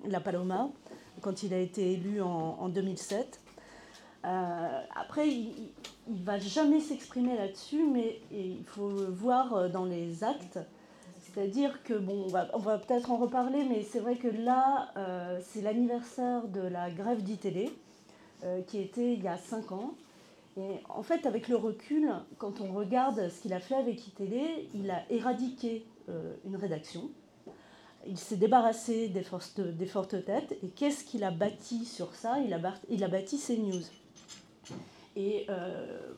La 0.09 0.21
Paloma 0.21 0.71
quand 1.21 1.43
il 1.43 1.55
a 1.55 1.59
été 1.59 1.93
élu 1.93 2.21
en, 2.23 2.69
2007. 2.69 3.41
après, 4.23 5.29
il 5.29 5.73
ne 6.09 6.25
va 6.25 6.39
jamais 6.39 6.81
s'exprimer 6.81 7.37
là-dessus, 7.37 7.85
mais 7.85 8.21
il 8.31 8.65
faut 8.67 8.91
le 8.91 9.07
voir 9.07 9.71
dans 9.71 9.85
les 9.85 10.25
actes. 10.25 10.59
C'est-à-dire 11.21 11.83
que, 11.85 11.95
bon, 11.95 12.27
on 12.53 12.59
va, 12.59 12.79
peut-être 12.79 13.11
en 13.11 13.17
reparler, 13.17 13.65
mais 13.65 13.83
c'est 13.83 14.01
vrai 14.01 14.17
que 14.17 14.29
là, 14.29 14.93
c'est 15.43 15.63
l'anniversaire 15.63 16.49
de 16.49 16.61
la 16.61 16.91
grève 16.91 17.23
d'ITélé. 17.23 17.71
Euh, 18.43 18.63
qui 18.63 18.79
était 18.79 19.13
il 19.13 19.23
y 19.23 19.29
a 19.29 19.37
5 19.37 19.71
ans. 19.73 19.95
Et 20.57 20.81
en 20.89 21.03
fait, 21.03 21.27
avec 21.27 21.49
le 21.49 21.57
recul, 21.57 22.11
quand 22.39 22.63
on 22.63 22.73
regarde 22.73 23.29
ce 23.29 23.43
qu'il 23.43 23.53
a 23.53 23.61
fait 23.61 23.75
avec 23.75 24.07
ITélé, 24.07 24.69
il 24.75 24.91
a 24.91 25.03
éradiqué 25.11 25.85
euh, 26.09 26.35
une 26.47 26.57
rédaction. 26.57 27.11
Il 28.07 28.19
s'est 28.19 28.37
débarrassé 28.37 29.09
des, 29.09 29.23
fortes, 29.23 30.25
têtes. 30.25 30.57
Et 30.63 30.69
qu'est-ce 30.69 31.05
qu'il 31.05 31.25
a 31.25 31.31
bâti 31.31 31.85
sur 31.85 32.15
ça? 32.15 32.39
Il 32.41 32.55
a, 32.55 33.09
bâti 33.09 33.39
CNews. 33.39 33.83
Et 35.17 35.47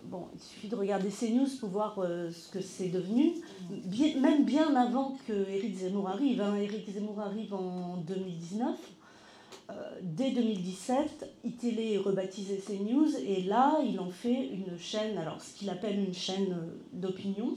bon, 0.05 0.29
il 0.35 0.41
suffit 0.41 0.69
de 0.69 0.77
regarder 0.77 1.09
CNews 1.09 1.49
pour 1.59 1.71
voir 1.71 1.97
ce 1.97 2.53
que 2.53 2.61
c'est 2.61 2.89
devenu. 2.89 3.33
même 4.21 4.45
bien 4.45 4.75
avant 4.77 5.17
que 5.27 5.33
Éric 5.33 5.77
Zemmour 5.77 6.09
arrive. 6.09 6.41
Hein. 6.41 6.55
Éric 6.57 6.89
Zemmour 6.89 7.21
arrive 7.21 7.53
en 7.53 7.97
2019. 7.97 8.79
dès 10.03 10.31
2017, 10.31 11.29
iTélé 11.45 11.95
est 11.95 11.99
rebaptisé 11.99 12.63
CNews 12.65 13.17
et 13.17 13.43
là, 13.43 13.81
il 13.85 13.99
en 13.99 14.11
fait 14.11 14.49
une 14.49 14.79
chaîne, 14.79 15.19
alors 15.19 15.41
ce 15.41 15.55
qu'il 15.55 15.69
appelle 15.69 15.99
une 15.99 16.15
chaîne 16.15 16.57
d'opinion. 16.93 17.57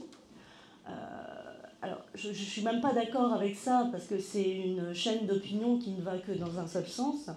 Je 2.16 2.28
ne 2.28 2.34
suis 2.34 2.62
même 2.62 2.80
pas 2.80 2.92
d'accord 2.92 3.32
avec 3.32 3.56
ça, 3.56 3.88
parce 3.92 4.06
que 4.06 4.18
c'est 4.18 4.50
une 4.50 4.94
chaîne 4.94 5.26
d'opinion 5.26 5.78
qui 5.78 5.90
ne 5.90 6.02
va 6.02 6.16
que 6.18 6.32
dans 6.32 6.58
un 6.58 6.66
seul 6.66 6.86
sens, 6.86 7.30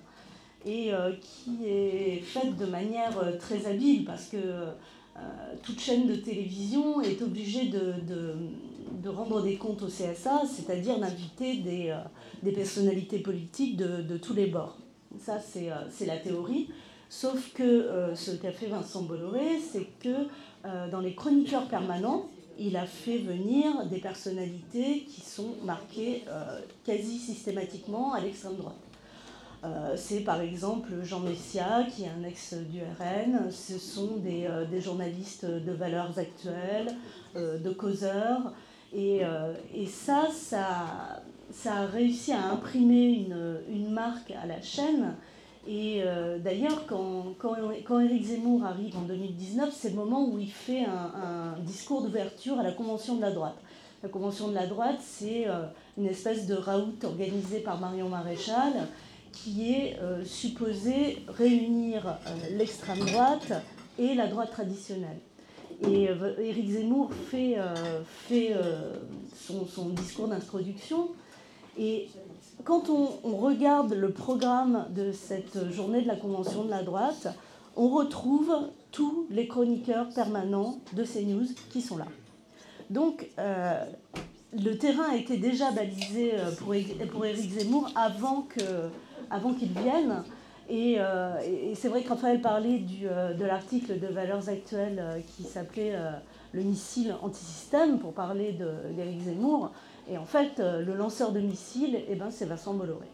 et 0.66 0.94
euh, 0.94 1.12
qui 1.22 1.66
est 1.66 2.22
faite 2.22 2.58
de 2.58 2.66
manière 2.66 3.18
euh, 3.20 3.38
très 3.38 3.66
habile, 3.66 4.06
parce 4.06 4.26
que 4.26 4.38
euh, 4.38 4.72
toute 5.64 5.80
chaîne 5.80 6.08
de 6.08 6.16
télévision 6.16 7.02
est 7.02 7.22
obligée 7.22 7.66
de, 7.66 7.94
de, 8.08 9.10
rendre 9.10 9.42
des 9.42 9.56
comptes 9.56 9.82
au 9.82 9.88
CSA, 9.88 10.44
c'est-à-dire 10.46 11.00
d'inviter 11.00 11.58
des, 11.58 11.98
des, 12.44 12.52
personnalités 12.52 13.20
politiques 13.20 13.76
de, 13.76 14.02
de, 14.02 14.18
tous 14.18 14.34
les 14.34 14.46
bords. 14.46 14.78
Ça, 15.20 15.40
c'est 15.40 16.06
la 16.06 16.18
théorie. 16.18 16.70
Sauf 17.10 17.54
que 17.54 18.14
ce 18.14 18.32
qu'a 18.32 18.52
fait 18.52 18.68
Vincent 18.68 19.02
Bolloré, 19.02 19.58
c'est 19.60 19.88
que 20.00 20.28
dans 20.92 21.00
les 21.00 21.16
chroniqueurs 21.16 21.68
permanents, 21.68 22.28
il 22.60 22.76
a 22.76 22.86
fait 22.86 23.18
venir 23.18 23.86
des 23.86 24.00
personnalités 24.00 25.06
qui 25.08 25.22
sont 25.22 25.56
marquées 25.64 26.24
euh, 26.28 26.60
quasi 26.86 27.18
systématiquement 27.18 28.14
à 28.14 28.20
l'extrême 28.20 28.56
droite. 28.56 28.76
Euh, 29.64 29.96
c'est 29.98 30.22
par 30.22 30.40
exemple 30.42 30.90
Jean 31.04 31.20
Messia, 31.22 31.86
qui 31.90 32.04
est 32.04 32.10
un 32.10 32.24
ex 32.24 32.54
du 32.54 32.80
RN. 32.80 33.52
Ce 33.52 33.78
sont 33.78 34.18
des, 34.18 34.46
euh, 34.46 34.82
journalistes 34.82 35.46
de 35.46 35.72
valeurs 35.72 36.18
actuelles, 36.18 36.96
de 37.36 37.70
causeurs. 37.72 38.54
Et, 38.94 39.22
ça, 39.88 40.28
ça, 40.32 41.72
a 41.72 41.86
réussi 41.86 42.32
à 42.34 42.48
imprimer 42.52 43.28
une 43.70 43.92
marque 43.92 44.32
à 44.32 44.48
la 44.48 44.62
chaîne 44.62 45.16
et 45.72 46.02
euh, 46.04 46.40
d'ailleurs, 46.40 46.88
quand, 46.88 47.36
quand, 47.38 48.00
Éric 48.00 48.24
Zemmour 48.24 48.66
arrive 48.66 48.98
en 48.98 49.02
2019, 49.02 49.72
c'est 49.72 49.92
le 49.92 49.96
moment 49.98 50.28
où 50.28 50.40
il 50.40 50.50
fait 50.50 50.84
un, 50.84 51.54
discours 51.60 52.02
d'ouverture 52.02 52.58
à 52.58 52.64
la 52.64 52.72
Convention 52.72 53.18
de 53.18 53.22
la 53.22 53.30
droite. 53.30 53.56
La 54.02 54.10
Convention 54.10 54.48
de 54.48 54.56
la 54.56 54.66
droite, 54.66 54.98
c'est 55.00 55.48
euh, 55.48 55.68
une 55.96 56.08
espèce 56.08 56.48
de 56.48 56.56
raout 56.56 56.98
organisé 57.04 57.60
par 57.60 57.80
Marion 57.80 58.10
Maréchal 58.10 58.88
qui 59.32 59.72
est 59.72 60.00
euh, 60.02 60.26
supposé 60.26 61.24
réunir 61.28 62.18
l'extrême 62.58 63.06
droite 63.06 63.54
et 64.00 64.16
la 64.16 64.26
droite 64.26 64.50
traditionnelle. 64.50 65.20
Et 65.88 66.10
Éric 66.40 66.72
Zemmour 66.72 67.12
fait, 67.30 67.58
fait 68.28 68.54
son, 69.34 69.66
son, 69.66 69.90
discours 69.90 70.28
d'introduction 70.28 71.12
et 71.78 72.10
quand 72.64 72.90
on, 72.90 73.36
regarde 73.38 73.94
le 73.94 74.12
programme 74.12 74.86
de 74.90 75.12
cette 75.12 75.72
journée 75.72 76.02
de 76.02 76.08
la 76.08 76.16
Convention 76.16 76.64
de 76.64 76.70
la 76.70 76.84
droite, 76.84 77.28
on 77.76 77.90
retrouve 77.90 78.54
tous 78.92 79.28
les 79.30 79.48
chroniqueurs 79.48 80.10
permanents 80.10 80.80
de 80.94 81.04
CNews 81.04 81.48
qui 81.72 81.82
sont 81.82 81.98
là. 81.98 82.08
Donc, 82.90 83.28
euh, 83.38 83.84
le 84.52 84.78
terrain 84.78 85.12
a 85.12 85.16
été 85.16 85.38
déjà 85.38 85.72
balisé 85.72 86.34
euh, 86.34 86.52
pour, 86.58 86.74
pour 87.12 87.26
Éric 87.26 87.52
Zemmour 87.52 87.90
avant 87.96 88.48
qu'il 88.54 88.66
avant 89.30 89.56
vienne. 89.82 90.24
Euh, 90.72 91.40
et, 91.42 91.76
c'est 91.76 91.88
vrai 91.88 92.04
que 92.04 92.10
Raphaël 92.10 92.42
parlait 92.42 92.80
de 92.80 93.46
l'article 93.46 94.00
de 94.00 94.08
Valeurs 94.08 94.50
Actuelles 94.50 95.24
qui 95.36 95.44
s'appelait 95.44 95.96
Le 96.52 96.62
missile 96.62 97.16
antisystème 97.22 98.00
pour 98.00 98.14
parler 98.14 98.58
d'Éric 98.96 99.22
Zemmour. 99.22 99.72
Et 100.10 100.18
en 100.18 100.26
fait, 100.26 100.60
euh, 100.60 100.82
le 100.82 100.96
lanceur 100.96 101.32
de 101.32 101.40
missiles, 101.40 102.00
eh 102.10 102.16
ben, 102.16 102.32
c'est 102.32 102.46
Vincent 102.46 102.74
Bolloré. 102.74 103.06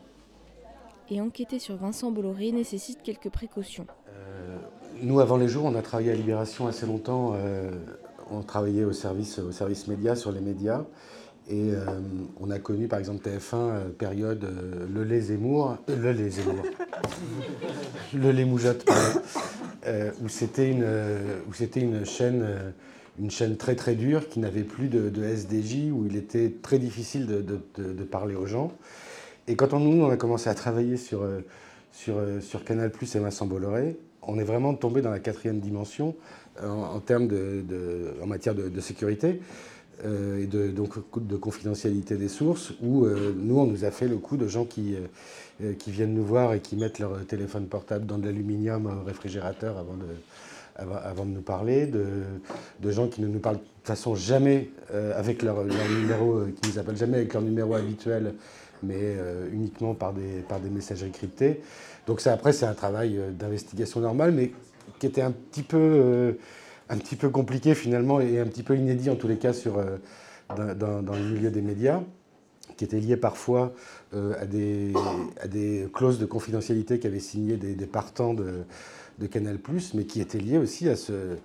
Et 1.09 1.19
enquêter 1.19 1.59
sur 1.59 1.75
Vincent 1.75 2.09
Bolloré 2.09 2.51
nécessite 2.53 3.03
quelques 3.03 3.29
précautions. 3.29 3.85
Euh, 4.09 4.57
nous, 5.01 5.19
avant 5.19 5.35
les 5.35 5.49
jours, 5.49 5.65
on 5.65 5.75
a 5.75 5.81
travaillé 5.81 6.11
à 6.11 6.15
Libération 6.15 6.67
assez 6.67 6.85
longtemps. 6.85 7.33
Euh, 7.35 7.69
on 8.31 8.41
travaillait 8.41 8.85
au 8.85 8.93
service, 8.93 9.39
au 9.39 9.51
service 9.51 9.87
média, 9.87 10.15
sur 10.15 10.31
les 10.31 10.39
médias. 10.39 10.85
Et 11.47 11.73
on 12.39 12.49
a 12.49 12.57
connu 12.57 12.87
par 12.87 12.97
exemple 12.97 13.29
TF1, 13.29 13.91
période 13.91 14.49
Le 14.91 15.03
Lait 15.03 15.19
Zemmour, 15.19 15.77
Le 15.87 16.11
Lait 16.11 16.31
Zemmour, 16.31 16.63
Le 18.15 18.31
Lait 18.31 18.45
Moujotte, 18.45 18.83
où 20.23 20.27
c'était 20.27 20.71
une, 20.71 20.87
une 21.75 22.03
chaîne 22.03 22.73
une 23.19 23.31
chaîne 23.31 23.57
très 23.57 23.75
très 23.75 23.95
dure 23.95 24.27
qui 24.29 24.39
n'avait 24.39 24.63
plus 24.63 24.87
de, 24.87 25.23
SDJ, 25.23 25.91
où 25.91 26.05
il 26.05 26.15
était 26.15 26.51
très 26.61 26.79
difficile 26.79 27.27
de, 27.27 28.03
parler 28.03 28.35
aux 28.35 28.45
gens. 28.45 28.71
Et 29.47 29.55
quand 29.55 29.73
on, 29.73 29.79
nous, 29.79 30.03
on 30.03 30.09
a 30.09 30.17
commencé 30.17 30.49
à 30.49 30.55
travailler 30.55 30.97
sur, 30.97 31.21
euh, 31.21 31.41
euh, 32.09 32.41
sur 32.41 32.63
Canal 32.63 32.91
Plus 32.91 33.15
et 33.15 33.19
Vincent 33.19 33.45
Bolloré, 33.45 33.97
on 34.23 34.39
est 34.39 34.43
vraiment 34.43 34.73
tombé 34.73 35.01
dans 35.01 35.11
la 35.11 35.19
quatrième 35.19 35.59
dimension 35.59 36.15
euh, 36.63 36.67
en, 36.67 36.99
termes 36.99 37.27
de, 37.27 38.13
en 38.23 38.25
matière 38.25 38.55
de, 38.55 38.79
sécurité 38.79 39.39
et 40.03 40.47
de, 40.47 40.71
donc, 40.71 40.95
de 41.15 41.37
confidentialité 41.37 42.17
des 42.17 42.27
sources, 42.27 42.73
où 42.83 43.05
nous, 43.07 43.57
on 43.57 43.65
nous 43.65 43.85
a 43.85 43.91
fait 43.91 44.09
le 44.09 44.17
coup 44.17 44.35
de 44.35 44.45
gens 44.45 44.65
qui, 44.65 44.95
qui 45.79 45.89
viennent 45.89 46.13
nous 46.13 46.25
voir 46.25 46.53
et 46.53 46.59
qui 46.59 46.75
mettent 46.75 46.99
leur 46.99 47.25
téléphone 47.25 47.67
portable 47.67 48.05
dans 48.05 48.17
de 48.17 48.25
l'aluminium 48.25 48.87
au 48.87 49.05
réfrigérateur 49.05 49.77
avant 49.77 49.93
de 49.93 50.05
avant, 50.75 51.25
de 51.25 51.31
nous 51.31 51.41
parler, 51.41 51.87
de, 51.87 52.91
gens 52.91 53.07
qui 53.07 53.21
ne 53.21 53.27
nous 53.27 53.39
parlent 53.39 53.57
de 53.57 53.61
toute 53.61 53.87
façon 53.87 54.15
jamais 54.15 54.69
euh, 54.93 55.17
avec 55.17 55.41
leur, 55.41 55.63
numéro, 55.63 56.33
euh, 56.33 56.53
qui 56.61 56.69
nous 56.69 56.79
appellent 56.79 56.97
jamais 56.97 57.17
avec 57.17 57.33
leur 57.33 57.41
numéro 57.41 57.75
habituel, 57.75 58.33
mais 58.83 58.97
euh, 58.99 59.47
uniquement 59.51 59.93
par 59.93 60.13
des, 60.13 60.41
par 60.47 60.59
des. 60.59 60.69
Donc 62.07 62.21
ça, 62.21 62.33
après, 62.33 62.53
c'est 62.53 62.65
un 62.65 62.73
travail 62.73 63.19
d'investigation 63.37 63.99
normal, 63.99 64.31
mais 64.31 64.51
qui 64.99 65.07
était 65.07 65.21
un 65.21 65.31
petit 65.31 65.63
peu, 65.63 66.37
compliqué 67.31 67.73
finalement 67.73 68.19
et 68.19 68.39
un 68.39 68.45
petit 68.45 68.63
peu 68.63 68.75
inédit 68.75 69.09
en 69.09 69.15
tous 69.15 69.27
les 69.27 69.37
cas 69.37 69.53
dans, 70.49 71.13
le 71.13 71.33
milieu 71.33 71.49
des 71.49 71.61
médias 71.61 72.01
qui 72.77 72.83
était 72.83 72.99
lié 72.99 73.15
parfois 73.15 73.73
à, 74.13 74.45
des, 74.45 74.91
à 75.41 75.47
des 75.47 75.87
clauses 75.93 76.19
de 76.19 76.25
confidentialité 76.25 76.99
qu'avaient 76.99 77.19
signées 77.19 77.55
des, 77.55 77.73
des 77.73 77.85
partants 77.85 78.33
de, 78.33 78.65
de 79.19 79.27
Canal+, 79.27 79.57
mais 79.93 80.05
qui 80.05 80.21
était 80.21 80.39
lié 80.39 80.57
aussi 80.57 80.89
à 80.89 80.95
ce, 80.95 81.37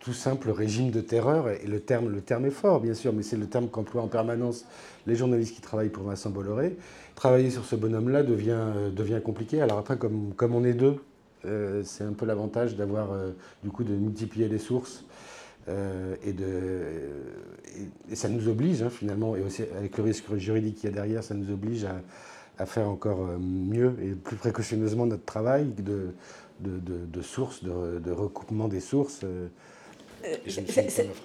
tout 0.00 0.12
simple 0.12 0.50
régime 0.50 0.90
de 0.90 1.00
terreur. 1.00 1.48
Et 1.48 1.66
le 1.66 1.80
terme, 1.80 2.08
le 2.08 2.20
terme 2.20 2.46
est 2.46 2.50
fort, 2.50 2.80
bien 2.80 2.94
sûr, 2.94 3.12
mais 3.12 3.22
c'est 3.22 3.36
le 3.36 3.46
terme 3.46 3.68
qu'emploient 3.68 4.02
en 4.02 4.08
permanence 4.08 4.64
les 5.06 5.16
journalistes 5.16 5.54
qui 5.54 5.60
travaillent 5.60 5.88
pour 5.88 6.04
Vincent 6.04 6.30
Bolloré. 6.30 6.76
Travailler 7.14 7.50
sur 7.50 7.64
ce 7.64 7.76
bonhomme-là 7.76 8.22
devient, 8.22 8.50
euh, 8.52 8.90
devient 8.90 9.20
compliqué. 9.24 9.60
Alors 9.60 9.78
après, 9.78 9.96
comme, 9.96 10.32
comme 10.34 10.54
on 10.54 10.64
est 10.64 10.74
deux, 10.74 10.96
euh, 11.44 11.82
c'est 11.84 12.04
un 12.04 12.12
peu 12.12 12.26
l'avantage 12.26 12.76
d'avoir, 12.76 13.12
euh, 13.12 13.30
du 13.62 13.70
coup, 13.70 13.84
de 13.84 13.94
multiplier 13.94 14.48
les 14.48 14.58
sources. 14.58 15.04
et, 16.24 16.32
de, 16.32 16.82
ça 18.14 18.30
nous 18.30 18.48
oblige, 18.48 18.82
hein, 18.82 18.88
finalement, 18.88 19.36
et 19.36 19.42
aussi 19.42 19.64
avec 19.76 19.98
le 19.98 20.04
risque 20.04 20.34
juridique 20.36 20.76
qu'il 20.76 20.88
y 20.88 20.92
a 20.92 20.94
derrière, 20.94 21.22
ça 21.22 21.34
nous 21.34 21.50
oblige 21.52 21.84
à, 21.84 22.00
à 22.58 22.66
faire 22.66 22.88
encore 22.88 23.20
euh, 23.20 23.38
mieux 23.38 23.96
et 24.02 24.10
plus 24.10 24.36
précautionneusement 24.36 25.06
notre 25.06 25.24
travail 25.24 25.66
de, 25.78 26.14
de, 26.60 27.22
sources, 27.22 27.62
de, 27.62 28.10
recoupement 28.10 28.68
des 28.68 28.80
sources. 28.80 29.20
Euh, 29.24 29.48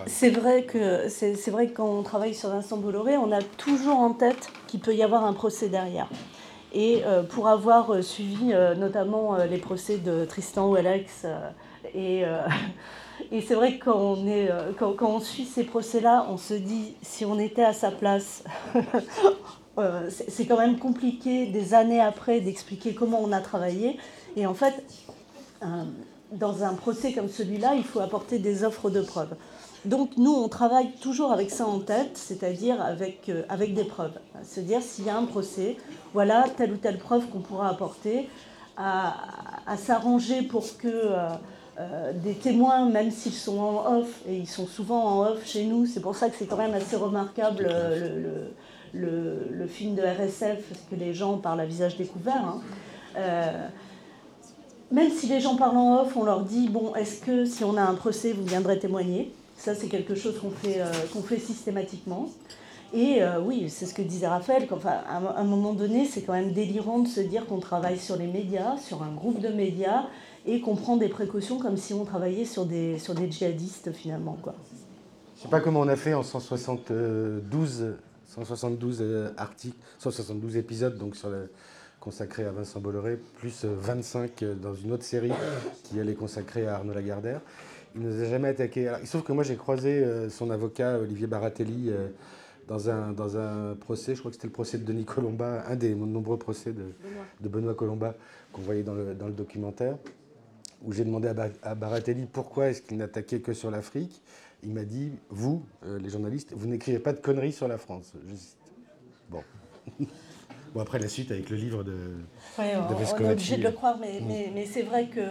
c'est 0.06 0.30
vrai 0.30 0.64
que 0.66 1.10
c'est 1.10 1.50
vrai 1.50 1.68
que 1.68 1.78
quand 1.78 1.90
on 1.90 2.04
travaille 2.04 2.36
sur 2.36 2.50
Vincent 2.50 2.78
Bolloré, 2.78 3.18
on 3.18 3.32
a 3.32 3.42
toujours 3.42 3.98
en 3.98 4.12
tête 4.14 4.50
qu'il 4.68 4.82
peut 4.82 4.94
y 4.94 5.02
avoir 5.02 5.26
un 5.26 5.34
procès 5.34 5.68
derrière. 5.68 6.08
Et 6.76 7.02
euh, 7.04 7.24
pour 7.24 7.48
avoir 7.48 8.04
suivi 8.04 8.54
notamment 8.78 9.38
les 9.38 9.58
procès 9.58 9.98
de 9.98 10.26
Tristan 10.26 10.70
ou 10.70 10.76
Alex, 10.76 11.26
et, 11.96 12.22
et 13.32 13.42
c'est 13.42 13.56
vrai 13.56 13.80
que 13.80 13.86
quand 13.86 13.98
on, 13.98 14.28
est, 14.28 14.50
quand, 14.78 14.94
quand 14.94 15.10
on 15.10 15.20
suit 15.20 15.46
ces 15.46 15.64
procès-là, 15.64 16.28
on 16.30 16.38
se 16.38 16.54
dit 16.54 16.94
si 17.02 17.26
on 17.26 17.40
était 17.40 17.64
à 17.64 17.74
sa 17.74 17.90
place, 17.90 18.44
euh, 19.80 20.10
c'est 20.10 20.46
quand 20.46 20.58
même 20.58 20.78
compliqué 20.78 21.48
des 21.48 21.74
années 21.74 22.00
après 22.00 22.42
d'expliquer 22.42 22.94
comment 22.94 23.20
on 23.22 23.32
a 23.32 23.42
travaillé. 23.42 23.98
Et 24.36 24.46
en 24.46 24.54
fait, 24.54 24.84
euh, 25.64 25.84
dans 26.32 26.64
un 26.64 26.76
procès 26.76 27.12
comme 27.14 27.28
celui-là, 27.28 27.74
il 27.76 27.84
faut 27.84 28.00
apporter 28.00 28.38
des 28.38 28.64
offres 28.64 28.92
de 28.92 29.02
preuves. 29.02 29.36
Donc 29.86 30.12
nous, 30.16 30.32
on 30.32 30.48
travaille 30.48 30.92
toujours 31.02 31.32
avec 31.32 31.50
ça 31.50 31.66
en 31.66 31.80
tête, 31.80 32.18
c'est-à-dire 32.18 32.82
avec, 32.82 33.30
euh, 33.30 33.44
avec 33.50 33.74
des 33.74 33.84
preuves. 33.84 34.14
Se 34.44 34.60
dire 34.60 34.82
s'il 34.82 35.06
y 35.06 35.10
a 35.10 35.18
un 35.18 35.26
procès, 35.26 35.78
voilà 36.14 36.46
telle 36.56 36.74
ou 36.74 36.78
telle 36.78 37.00
preuve 37.00 37.28
qu'on 37.28 37.42
pourra 37.42 37.70
apporter, 37.70 38.30
à, 38.78 39.16
s'arranger 39.78 40.42
pour 40.42 40.66
que 40.78 41.10
des 42.24 42.34
témoins, 42.34 42.90
même 42.90 43.12
s'ils 43.12 43.34
sont 43.34 43.60
en 43.60 43.98
off, 44.00 44.22
et 44.28 44.36
ils 44.36 44.50
sont 44.50 44.66
souvent 44.66 45.04
en 45.04 45.28
off 45.28 45.46
chez 45.46 45.66
nous, 45.66 45.86
c'est 45.86 46.00
pour 46.00 46.16
ça 46.16 46.30
que 46.30 46.36
c'est 46.38 46.48
quand 46.48 46.58
même 46.58 46.74
assez 46.74 46.96
remarquable 46.96 47.68
le 47.68 48.20
le, 48.20 48.54
film 49.68 49.96
de 49.96 50.02
RSF, 50.02 50.68
parce 50.70 50.82
que 50.90 50.96
les 50.96 51.14
gens 51.14 51.38
parlent 51.38 51.62
à 51.62 51.66
visage 51.66 51.98
découvert. 51.98 52.44
Hein. 52.46 52.62
Euh, 53.18 53.68
même 54.92 55.12
si 55.12 55.28
les 55.28 55.40
gens 55.40 55.56
parlent 55.56 55.78
en 55.78 56.02
off, 56.02 56.16
on 56.16 56.24
leur 56.24 56.42
dit 56.42 56.70
bon, 56.70 56.94
est-ce 56.96 57.22
que 57.22 57.46
si 57.46 57.64
on 57.64 57.78
a 57.78 57.82
un 57.82 57.96
procès, 57.96 58.34
vous 58.34 58.44
viendrez 58.44 58.80
témoigner? 58.80 59.34
Ça, 59.58 59.76
c'est 59.76 59.88
quelque 59.88 60.16
chose 60.16 60.40
qu'on 60.40 60.50
fait, 60.50 60.82
qu'on 61.14 61.22
fait 61.22 61.40
systématiquement. 61.40 62.30
Et 62.94 63.22
oui, 63.44 63.70
c'est 63.70 63.86
ce 63.86 63.94
que 63.94 64.02
disait 64.02 64.28
Raphaël, 64.28 64.68
enfin, 64.70 64.98
à 65.08 65.40
un 65.40 65.44
moment 65.46 65.74
donné, 65.74 66.06
c'est 66.06 66.22
quand 66.22 66.34
même 66.34 66.52
délirant 66.52 67.00
de 67.00 67.08
se 67.08 67.22
dire 67.22 67.48
qu'on 67.48 67.60
travaille 67.60 67.98
sur 67.98 68.18
les 68.18 68.28
médias, 68.28 68.78
sur 68.78 69.02
un 69.02 69.12
groupe 69.12 69.40
de 69.40 69.48
médias, 69.48 70.06
et 70.46 70.62
qu'on 70.62 70.76
prend 70.76 70.98
des 70.98 71.08
précautions 71.08 71.58
comme 71.58 71.78
si 71.78 71.94
on 71.94 72.06
travaillait 72.06 72.46
sur 72.46 72.66
des, 72.66 73.00
sur 73.00 73.16
des 73.16 73.32
djihadistes 73.32 73.92
finalement. 73.94 74.38
Quoi. 74.42 74.54
Je 75.36 75.40
ne 75.40 75.44
sais 75.44 75.50
pas 75.50 75.60
comment 75.60 75.82
on 75.82 75.88
a 75.88 75.96
fait 75.96 76.14
en 76.14 76.24
172, 76.24 77.96
172 78.28 79.00
euh, 79.02 79.30
articles, 79.38 79.78
172 80.00 80.58
épisodes 80.58 80.98
donc 80.98 81.16
sur 81.16 81.30
à 81.30 82.52
Vincent 82.52 82.82
Bolloré, 82.82 83.18
plus 83.38 83.64
25 83.64 84.44
euh, 84.44 84.56
dans 84.56 84.74
une 84.74 84.92
autre 84.92 85.04
série 85.04 85.32
qui 85.84 85.98
elle 86.00 86.10
est 86.10 86.16
consacrée 86.16 86.68
à 86.68 86.76
Arnaud 86.76 86.94
Lagardère. 86.94 87.42
Il 87.96 88.02
ne 88.02 88.12
nous 88.12 88.22
a 88.22 88.26
jamais 88.26 88.50
attaqué. 88.50 88.88
Alors, 88.88 89.00
sauf 89.06 89.24
que 89.24 89.32
moi 89.32 89.44
j'ai 89.44 89.56
croisé 89.56 90.04
euh, 90.04 90.30
son 90.30 90.50
avocat 90.50 91.00
Olivier 91.00 91.28
Baratelli 91.28 91.92
dans 92.68 92.90
un, 92.90 93.12
dans 93.12 93.38
un 93.38 93.76
procès, 93.76 94.16
je 94.16 94.20
crois 94.20 94.32
que 94.32 94.36
c'était 94.36 94.48
le 94.48 94.54
procès 94.54 94.78
de 94.78 94.84
Denis 94.84 95.06
Colomba, 95.06 95.64
un 95.68 95.76
des 95.76 95.94
nombreux 95.94 96.38
procès 96.38 96.72
de 96.72 96.84
Benoît, 96.84 97.26
de 97.42 97.50
Benoît 97.50 97.74
Colomba 97.74 98.16
qu'on 98.52 98.62
voyait 98.62 98.84
dans 98.84 98.96
le, 98.96 99.14
dans 99.14 99.28
le 99.28 99.34
documentaire 99.34 99.98
où 100.84 100.92
j'ai 100.92 101.06
demandé 101.06 101.32
à, 101.64 101.76
Baratelli 101.76 102.26
pourquoi 102.26 102.70
est-ce 102.70 102.82
qu'il 102.82 102.98
n'attaquait 102.98 103.40
que 103.40 103.54
sur 103.54 103.72
l'Afrique. 103.72 104.22
Il 104.64 104.72
m'a 104.72 104.84
dit, 104.84 105.12
vous, 105.30 105.66
euh, 105.86 106.00
les 106.00 106.10
journalistes, 106.10 106.54
vous 106.56 106.68
n'écrivez 106.68 107.00
pas 107.00 107.14
de 107.14 107.20
conneries 107.20 107.52
sur 107.52 107.68
la 107.68 107.78
France. 107.78 108.14
Bon. 109.30 109.44
bon, 110.74 110.80
après 110.80 111.00
la 111.00 111.10
suite 111.10 111.32
avec 111.32 111.50
le 111.50 111.58
livre 111.58 111.84
de, 111.84 111.92
ouais, 112.58 112.74
on, 112.78 113.00
est 113.00 113.32
obligé 113.32 113.58
de 113.58 113.64
le 113.64 113.72
croire, 113.72 113.98
mais, 114.00 114.22
mm. 114.22 114.26
mais, 114.26 114.52
mais 114.54 114.66
c'est 114.66 114.84
vrai 114.84 115.08
que, 115.08 115.22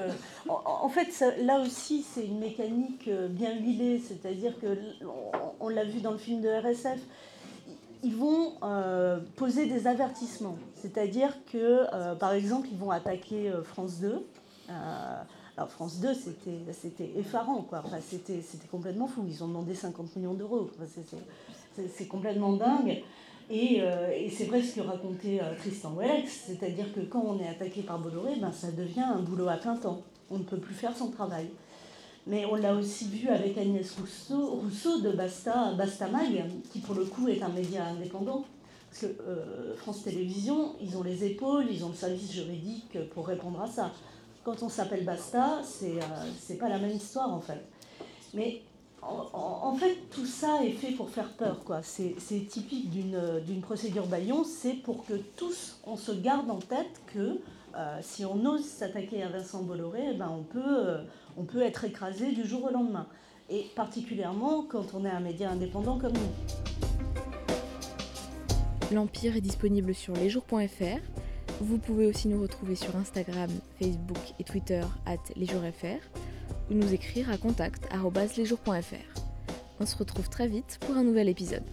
en, 0.49 0.89
fait, 0.89 1.25
là 1.43 1.61
aussi, 1.61 2.03
c'est 2.03 2.27
une 2.27 2.41
mécanique 2.41 3.09
euh, 3.09 3.29
bien 3.29 3.55
huilée, 3.59 4.03
c'est-à-dire 4.07 4.59
que, 4.61 4.77
on, 5.61 5.69
l'a 5.69 5.85
vu 5.85 6.01
dans 6.01 6.13
le 6.13 6.19
film 6.19 6.43
de 6.43 6.49
RSF, 6.49 7.01
ils 8.03 8.17
vont 8.17 8.55
euh, 8.63 9.21
poser 9.37 9.67
des 9.67 9.87
avertissements. 9.87 10.59
C'est-à-dire 10.75 11.33
que, 11.51 12.17
par 12.17 12.33
exemple, 12.33 12.69
ils 12.71 12.79
vont 12.79 12.91
attaquer 12.91 13.53
France 13.65 14.01
2. 14.01 14.27
Alors 15.57 15.71
France 15.71 16.01
2, 16.01 16.09
c'était 16.15 17.11
effarant, 17.17 17.63
quoi. 17.63 17.83
Enfin, 17.85 17.99
c'était 18.01 18.41
complètement 18.71 19.07
fou. 19.07 19.25
Ils 19.29 19.45
ont 19.45 19.49
demandé 19.49 19.75
50 19.75 20.17
millions 20.17 20.35
d'euros. 20.35 20.71
c'est 21.95 22.07
complètement 22.07 22.55
dingue. 22.55 23.03
Euh, 23.51 24.11
et, 24.15 24.31
c'est 24.31 24.45
vrai 24.45 24.63
ce 24.63 24.77
que 24.77 24.81
racontait 24.81 25.41
euh, 25.43 25.55
Tristan 25.59 25.95
Wellex, 25.95 26.45
c'est-à-dire 26.47 26.93
que 26.95 27.01
quand 27.01 27.23
on 27.27 27.39
est 27.39 27.49
attaqué 27.49 27.83
par 27.83 27.99
Bolloré, 27.99 28.37
ben, 28.41 28.53
ça 28.53 28.71
devient 28.71 29.01
un 29.01 29.21
boulot 29.21 29.49
à 29.49 29.57
plein 29.57 29.77
temps. 29.77 30.01
On 30.31 30.39
ne 30.39 30.45
peut 30.45 30.57
plus 30.57 30.75
faire 30.75 30.97
son 30.97 31.11
travail. 31.11 31.49
Mais 32.27 32.47
on 32.47 32.55
l'a 32.55 32.75
aussi 32.75 33.09
vu 33.09 33.29
avec 33.29 33.59
Agnès 33.59 33.91
Rousseau, 33.99 34.61
Rousseau 34.63 35.01
de 35.01 35.11
Basta, 35.11 35.73
Basta 35.75 36.09
Mag, 36.09 36.45
qui 36.73 36.79
pour 36.79 36.95
le 36.95 37.05
coup 37.05 37.29
est 37.29 37.43
un 37.43 37.49
média 37.49 37.85
indépendant. 37.85 38.45
Parce 38.89 39.03
que 39.03 39.23
euh, 39.23 39.77
France 39.77 40.05
Télévisions, 40.05 40.77
ils 40.81 40.97
ont 40.97 41.03
les 41.03 41.25
épaules, 41.25 41.67
ils 41.71 41.85
ont 41.85 41.89
le 41.89 41.95
service 41.95 42.33
juridique 42.33 42.97
pour 43.13 43.27
répondre 43.27 43.61
à 43.61 43.67
ça. 43.67 43.91
Quand 44.45 44.63
on 44.63 44.69
s'appelle 44.69 45.05
Basta, 45.05 45.61
c'est 45.65 45.99
euh, 46.01 46.59
pas 46.59 46.69
la 46.69 46.79
même 46.79 46.91
histoire 46.91 47.33
en 47.33 47.41
fait. 47.41 47.65
Mais 48.35 48.63
en, 49.03 49.75
fait, 49.75 49.97
tout 50.11 50.27
ça 50.27 50.65
est 50.65 50.73
fait 50.73 50.93
pour 50.93 51.11
faire 51.11 51.29
peur. 51.31 51.59
C'est 51.83 52.47
typique 52.49 52.89
d'une 52.91 53.61
procédure 53.61 54.07
Bayon, 54.07 54.45
c'est 54.45 54.75
pour 54.75 55.05
que 55.05 55.15
tous, 55.37 55.81
on 55.87 55.97
se 55.97 56.13
garde 56.13 56.51
en 56.51 56.59
tête 56.59 57.01
que 57.13 57.41
euh, 57.75 57.99
si 58.01 58.25
on 58.25 58.45
ose 58.45 58.65
s'attaquer 58.65 59.23
à 59.23 59.29
Vincent 59.29 59.63
Bolloré, 59.63 60.11
eh 60.13 60.15
ben 60.15 60.31
on, 60.31 60.43
peut, 60.43 60.61
euh, 60.65 61.03
on 61.37 61.45
peut 61.45 61.63
être 61.63 61.85
écrasé 61.85 62.33
du 62.33 62.47
jour 62.47 62.65
au 62.65 62.71
lendemain. 62.71 63.07
Et 63.51 63.67
particulièrement 63.75 64.65
quand 64.69 64.95
on 64.95 65.05
est 65.05 65.11
un 65.11 65.21
média 65.21 65.51
indépendant 65.51 65.99
comme 65.99 66.13
nous. 66.13 66.31
L'Empire 68.95 69.37
est 69.37 69.41
disponible 69.41 69.95
sur 69.95 70.15
lesjours.fr 70.15 71.32
vous 71.63 71.79
pouvez 71.79 72.07
aussi 72.07 72.29
nous 72.29 72.43
retrouver 72.43 72.75
sur 72.75 72.97
Instagram, 72.97 73.51
Facebook 73.81 74.19
et 74.41 74.45
Twitter 74.45 74.83
at 75.07 75.19
lesjoursfr 75.37 76.01
ou 76.71 76.75
nous 76.75 76.93
écrire 76.93 77.31
à 77.31 77.39
contact.lesjours.fr. 77.39 79.21
On 79.81 79.87
se 79.87 79.97
retrouve 79.97 80.29
très 80.29 80.49
vite 80.49 80.79
pour 80.81 80.97
un 80.97 81.05
nouvel 81.05 81.29
épisode. 81.29 81.65